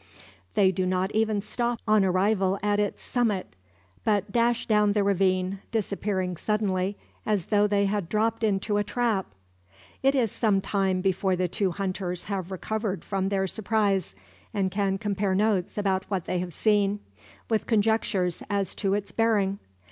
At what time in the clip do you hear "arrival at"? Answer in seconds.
2.03-2.79